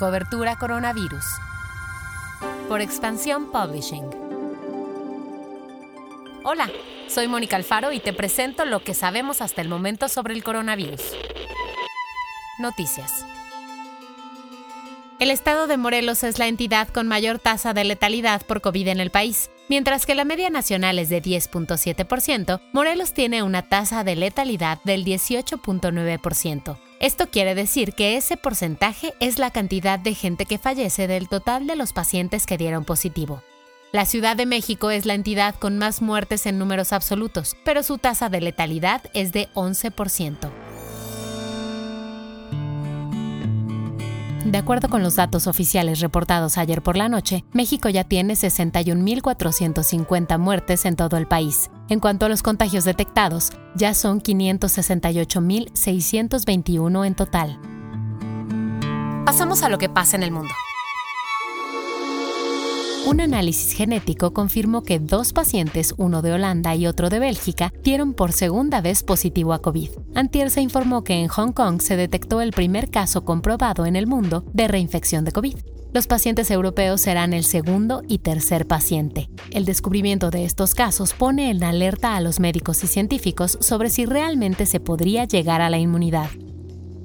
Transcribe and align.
Cobertura 0.00 0.56
Coronavirus. 0.56 1.26
Por 2.70 2.80
Expansión 2.80 3.52
Publishing. 3.52 4.08
Hola, 6.42 6.70
soy 7.06 7.28
Mónica 7.28 7.56
Alfaro 7.56 7.92
y 7.92 8.00
te 8.00 8.14
presento 8.14 8.64
lo 8.64 8.82
que 8.82 8.94
sabemos 8.94 9.42
hasta 9.42 9.60
el 9.60 9.68
momento 9.68 10.08
sobre 10.08 10.32
el 10.32 10.42
coronavirus. 10.42 11.02
Noticias. 12.60 13.26
El 15.18 15.30
estado 15.30 15.66
de 15.66 15.76
Morelos 15.76 16.24
es 16.24 16.38
la 16.38 16.46
entidad 16.46 16.88
con 16.88 17.06
mayor 17.06 17.38
tasa 17.38 17.74
de 17.74 17.84
letalidad 17.84 18.40
por 18.46 18.62
COVID 18.62 18.88
en 18.88 19.00
el 19.00 19.10
país. 19.10 19.50
Mientras 19.68 20.06
que 20.06 20.14
la 20.14 20.24
media 20.24 20.48
nacional 20.48 20.98
es 20.98 21.10
de 21.10 21.20
10.7%, 21.20 22.58
Morelos 22.72 23.12
tiene 23.12 23.42
una 23.42 23.68
tasa 23.68 24.02
de 24.02 24.16
letalidad 24.16 24.78
del 24.82 25.04
18.9%. 25.04 26.89
Esto 27.00 27.30
quiere 27.30 27.54
decir 27.54 27.94
que 27.94 28.18
ese 28.18 28.36
porcentaje 28.36 29.14
es 29.20 29.38
la 29.38 29.50
cantidad 29.50 29.98
de 29.98 30.14
gente 30.14 30.44
que 30.44 30.58
fallece 30.58 31.06
del 31.06 31.30
total 31.30 31.66
de 31.66 31.74
los 31.74 31.94
pacientes 31.94 32.44
que 32.44 32.58
dieron 32.58 32.84
positivo. 32.84 33.42
La 33.90 34.04
Ciudad 34.04 34.36
de 34.36 34.44
México 34.44 34.90
es 34.90 35.06
la 35.06 35.14
entidad 35.14 35.54
con 35.54 35.78
más 35.78 36.02
muertes 36.02 36.44
en 36.44 36.58
números 36.58 36.92
absolutos, 36.92 37.56
pero 37.64 37.82
su 37.82 37.96
tasa 37.96 38.28
de 38.28 38.42
letalidad 38.42 39.00
es 39.14 39.32
de 39.32 39.48
11%. 39.54 40.50
De 44.50 44.58
acuerdo 44.58 44.88
con 44.88 45.02
los 45.04 45.14
datos 45.14 45.46
oficiales 45.46 46.00
reportados 46.00 46.58
ayer 46.58 46.82
por 46.82 46.96
la 46.96 47.08
noche, 47.08 47.44
México 47.52 47.88
ya 47.88 48.02
tiene 48.02 48.34
61.450 48.34 50.38
muertes 50.38 50.86
en 50.86 50.96
todo 50.96 51.16
el 51.18 51.28
país. 51.28 51.70
En 51.88 52.00
cuanto 52.00 52.26
a 52.26 52.28
los 52.28 52.42
contagios 52.42 52.84
detectados, 52.84 53.52
ya 53.76 53.94
son 53.94 54.20
568.621 54.20 57.06
en 57.06 57.14
total. 57.14 57.60
Pasamos 59.24 59.62
a 59.62 59.68
lo 59.68 59.78
que 59.78 59.88
pasa 59.88 60.16
en 60.16 60.24
el 60.24 60.32
mundo. 60.32 60.50
Un 63.06 63.22
análisis 63.22 63.72
genético 63.72 64.34
confirmó 64.34 64.82
que 64.82 64.98
dos 64.98 65.32
pacientes, 65.32 65.94
uno 65.96 66.20
de 66.20 66.32
Holanda 66.32 66.74
y 66.74 66.86
otro 66.86 67.08
de 67.08 67.18
Bélgica, 67.18 67.72
dieron 67.82 68.12
por 68.12 68.32
segunda 68.32 68.82
vez 68.82 69.02
positivo 69.02 69.54
a 69.54 69.62
COVID. 69.62 69.88
Antier 70.14 70.50
se 70.50 70.60
informó 70.60 71.02
que 71.02 71.14
en 71.14 71.28
Hong 71.28 71.52
Kong 71.52 71.80
se 71.80 71.96
detectó 71.96 72.42
el 72.42 72.52
primer 72.52 72.90
caso 72.90 73.24
comprobado 73.24 73.86
en 73.86 73.96
el 73.96 74.06
mundo 74.06 74.44
de 74.52 74.68
reinfección 74.68 75.24
de 75.24 75.32
COVID. 75.32 75.56
Los 75.94 76.06
pacientes 76.06 76.50
europeos 76.50 77.00
serán 77.00 77.32
el 77.32 77.44
segundo 77.44 78.02
y 78.06 78.18
tercer 78.18 78.66
paciente. 78.66 79.30
El 79.50 79.64
descubrimiento 79.64 80.30
de 80.30 80.44
estos 80.44 80.74
casos 80.74 81.14
pone 81.14 81.50
en 81.50 81.64
alerta 81.64 82.16
a 82.16 82.20
los 82.20 82.38
médicos 82.38 82.84
y 82.84 82.86
científicos 82.86 83.56
sobre 83.60 83.88
si 83.88 84.04
realmente 84.04 84.66
se 84.66 84.78
podría 84.78 85.24
llegar 85.24 85.62
a 85.62 85.70
la 85.70 85.78
inmunidad. 85.78 86.28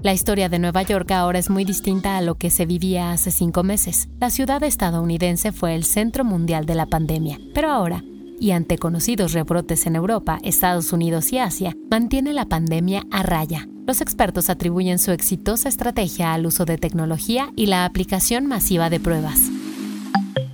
La 0.00 0.12
historia 0.12 0.48
de 0.48 0.60
Nueva 0.60 0.82
York 0.82 1.10
ahora 1.10 1.40
es 1.40 1.50
muy 1.50 1.64
distinta 1.64 2.16
a 2.16 2.20
lo 2.22 2.36
que 2.36 2.50
se 2.50 2.66
vivía 2.66 3.10
hace 3.10 3.32
cinco 3.32 3.64
meses. 3.64 4.08
La 4.20 4.30
ciudad 4.30 4.62
estadounidense 4.62 5.50
fue 5.50 5.74
el 5.74 5.82
centro 5.82 6.24
mundial 6.24 6.66
de 6.66 6.76
la 6.76 6.86
pandemia, 6.86 7.40
pero 7.52 7.70
ahora, 7.70 8.04
y 8.38 8.52
ante 8.52 8.78
conocidos 8.78 9.32
rebrotes 9.32 9.86
en 9.86 9.96
Europa, 9.96 10.38
Estados 10.44 10.92
Unidos 10.92 11.32
y 11.32 11.38
Asia, 11.38 11.76
mantiene 11.90 12.32
la 12.32 12.44
pandemia 12.44 13.02
a 13.10 13.24
raya. 13.24 13.66
Los 13.88 14.00
expertos 14.00 14.50
atribuyen 14.50 15.00
su 15.00 15.10
exitosa 15.10 15.68
estrategia 15.68 16.32
al 16.32 16.46
uso 16.46 16.64
de 16.64 16.78
tecnología 16.78 17.50
y 17.56 17.66
la 17.66 17.84
aplicación 17.84 18.46
masiva 18.46 18.90
de 18.90 19.00
pruebas. 19.00 19.40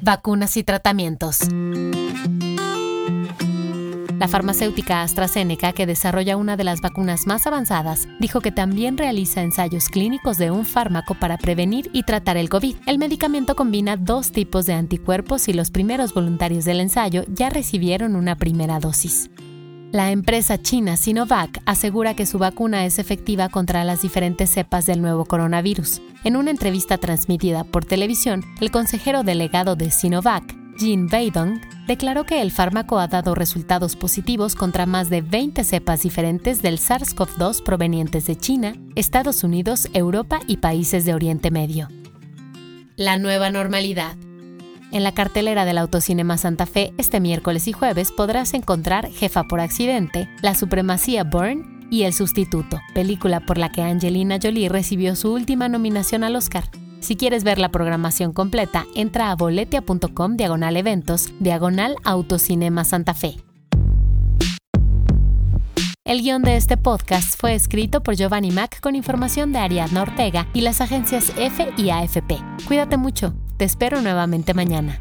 Vacunas 0.01 0.57
y 0.57 0.65
tratamientos. 0.65 1.41
La 4.25 4.29
farmacéutica 4.29 5.03
AstraZeneca, 5.03 5.75
que 5.75 5.85
desarrolla 5.85 6.39
una 6.39 6.57
de 6.57 6.65
las 6.65 6.81
vacunas 6.81 7.27
más 7.27 7.47
avanzadas, 7.47 8.09
dijo 8.21 8.41
que 8.41 8.53
también 8.53 8.97
realiza 8.97 9.43
ensayos 9.43 9.91
clínicos 9.91 10.39
de 10.39 10.51
un 10.51 10.65
fármaco 10.65 11.15
para 11.15 11.37
prevenir 11.37 11.91
y 11.93 12.05
tratar 12.05 12.39
el 12.39 12.49
COVID. 12.49 12.75
El 12.87 12.97
medicamento 12.97 13.55
combina 13.55 13.99
dos 13.99 14.33
tipos 14.33 14.65
de 14.65 14.73
anticuerpos 14.73 15.47
y 15.49 15.53
los 15.53 15.71
primeros 15.71 16.15
voluntarios 16.15 16.65
del 16.65 16.81
ensayo 16.81 17.25
ya 17.29 17.51
recibieron 17.51 18.17
una 18.17 18.35
primera 18.35 18.81
dosis. 18.81 19.29
La 19.93 20.11
empresa 20.11 20.57
china 20.57 20.97
Sinovac 20.97 21.61
asegura 21.67 22.17
que 22.17 22.25
su 22.25 22.39
vacuna 22.39 22.87
es 22.87 22.99
efectiva 22.99 23.51
contra 23.51 23.85
las 23.85 24.01
diferentes 24.01 24.49
cepas 24.49 24.87
del 24.87 25.03
nuevo 25.03 25.27
coronavirus. 25.27 26.01
En 26.25 26.37
una 26.37 26.51
entrevista 26.51 26.97
transmitida 26.97 27.65
por 27.65 27.85
televisión, 27.85 28.43
el 28.63 28.71
consejero 28.71 29.23
delegado 29.23 29.77
de 29.77 29.91
Sinovac, 29.91 30.64
Jin 30.79 31.09
Weidong, 31.11 31.61
declaró 31.87 32.25
que 32.25 32.43
el 32.43 32.51
fármaco 32.51 32.99
ha 32.99 33.07
dado 33.07 33.35
resultados 33.35 33.97
positivos 33.97 34.55
contra 34.55 34.87
más 34.87 35.11
de 35.11 35.23
20 35.23 35.63
cepas 35.65 36.03
diferentes 36.03 36.63
del 36.63 36.79
SARS-CoV-2 36.79 37.63
provenientes 37.63 38.27
de 38.27 38.37
China, 38.37 38.75
Estados 38.95 39.45
Unidos, 39.45 39.89
Europa 39.93 40.41
y 40.47 40.59
países 40.59 41.05
de 41.05 41.15
Oriente 41.15 41.51
Medio. 41.51 41.89
La 42.97 43.19
nueva 43.19 43.51
normalidad. 43.51 44.17
En 44.93 45.03
la 45.03 45.13
cartelera 45.13 45.65
del 45.65 45.79
Autocinema 45.79 46.39
Santa 46.39 46.67
Fe 46.67 46.93
este 46.99 47.19
miércoles 47.19 47.67
y 47.67 47.73
jueves 47.73 48.13
podrás 48.13 48.55
encontrar 48.55 49.11
Jefa 49.11 49.45
por 49.45 49.61
accidente, 49.61 50.29
La 50.43 50.55
Supremacía 50.55 51.25
Burn 51.25 51.89
y 51.91 52.05
El 52.05 52.13
Sustituto, 52.13 52.81
película 52.95 53.41
por 53.41 53.59
la 53.59 53.73
que 53.73 53.83
Angelina 53.83 54.39
Jolie 54.41 54.69
recibió 54.69 55.17
su 55.17 55.33
última 55.33 55.69
nominación 55.69 56.23
al 56.25 56.37
Oscar. 56.37 56.65
Si 57.05 57.17
quieres 57.17 57.45
ver 57.45 57.59
la 57.59 57.69
programación 57.69 58.33
completa, 58.33 58.87
entra 58.95 59.31
a 59.31 59.37
boletia.com 59.37 60.39
diagonal 60.39 60.75
eventos, 60.79 61.29
diagonal 61.39 61.97
Autocinema 62.03 62.83
Santa 62.83 63.13
Fe. 63.13 63.37
El 66.07 66.23
guion 66.23 66.41
de 66.41 66.57
este 66.57 66.79
podcast 66.79 67.39
fue 67.39 67.53
escrito 67.55 68.03
por 68.03 68.15
Giovanni 68.15 68.53
Mac 68.53 68.81
con 68.81 68.97
información 68.97 69.53
de 69.53 69.59
Ariadna 69.59 70.01
Ortega 70.01 70.49
y 70.55 70.63
las 70.63 70.81
agencias 70.81 71.31
F 71.37 71.75
y 71.77 71.91
AFP. 71.91 72.39
Cuídate 72.67 72.97
mucho, 72.97 73.35
te 73.59 73.67
espero 73.67 74.01
nuevamente 74.01 74.55
mañana. 74.55 74.99